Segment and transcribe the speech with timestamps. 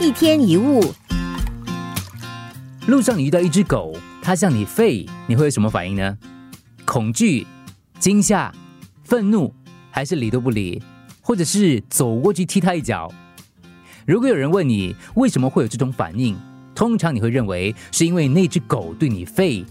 [0.00, 0.94] 一天一物，
[2.86, 6.16] 路上你遇到一只狗，它向你吠，你会有什么反应呢？
[6.84, 7.44] 恐惧、
[7.98, 8.54] 惊吓、
[9.02, 9.52] 愤怒，
[9.90, 10.80] 还是理都不理，
[11.20, 13.12] 或者是走过去踢它一脚？
[14.06, 16.38] 如果有人问你为什么会有这种反应，
[16.76, 19.64] 通常你会认为是因为那只狗对你吠。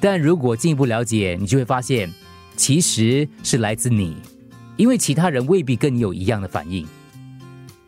[0.00, 2.08] 但如果进一步了解，你就会发现，
[2.56, 4.16] 其实是来自你，
[4.76, 6.86] 因为其他人未必跟你有一样的反应。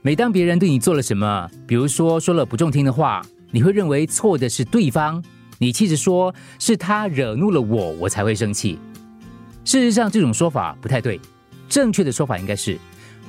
[0.07, 5.25] 每当别人对你做了什么，比如说说了不中听的话，你会认为错的是对方，
[5.57, 8.79] 你气着说是他惹怒了我，我才会生气。
[9.64, 11.18] 事实上，这种说法不太对，
[11.71, 12.79] 正确的说法应该是：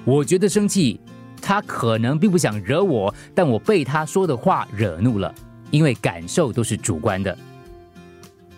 [0.04, 1.00] 我觉得生气，
[1.42, 5.34] 他可能并不想惹我，但我被他说的话惹怒了，
[5.72, 7.38] 因为感受都是主观的。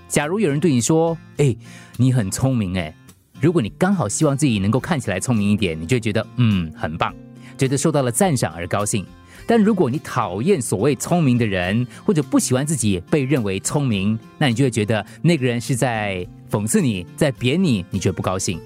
[0.08, 1.55] 假如有人对你说：“哎，
[1.97, 2.91] 你很聪明。”哎，
[3.39, 7.13] 如果你刚好希望自己能够看起来聪明一点，你就觉得嗯很棒。
[7.57, 9.05] 觉得受到了赞赏而高兴，
[9.45, 18.59] 但如果你讨厌所谓聪明的人，或者不喜欢自己被认为聪明，那你就会觉得那个人是在讽刺你，在贬你，你却不高兴。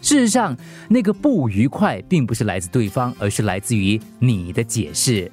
[0.00, 0.54] 事实上，
[0.88, 5.32] 那个不愉快并不是来自对方，而是来自于你的解释。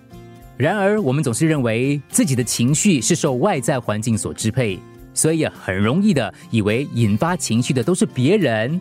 [0.55, 4.79] 然而，我们总是认为自己的情绪是受外在环境所支配，
[5.13, 8.79] 所以很容易的以为引发情绪的都是别人。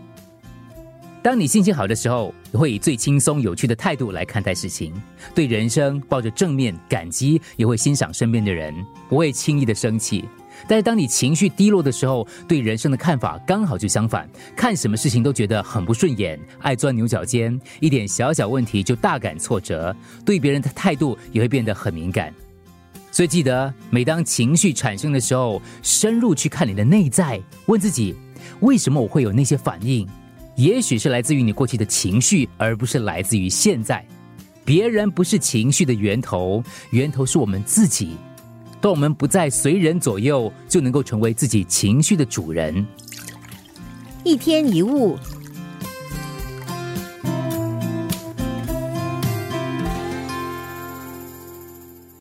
[1.22, 4.90] 当你心情好的时候，会以最轻松、有趣的态度来看待事情，
[5.34, 8.74] 对人生抱着正面感激，也会欣赏身边的人，
[9.06, 10.24] 不会轻易的生气。
[10.66, 14.26] 但是当你情绪低落的时候，对人生的看法刚好就相反，
[14.56, 22.32] 看什么事情都觉得很不顺眼，爱钻牛角尖，一点小小问题就大感挫折，对别人的态度也会变得很敏感。
[23.12, 28.14] 所以记得，每当情绪产生的时候，深入去看你的内在，问自己：
[28.60, 30.08] 为什么我会有那些反应？
[30.56, 34.04] 也许是来自于你过去的情绪，而不是来自于现在。
[34.64, 38.16] 别人不是情绪的源头，源头是我们自己。
[38.80, 42.86] 当我们不再随人左右，就能够成为自己情绪的主人。
[44.22, 45.18] 一天一物，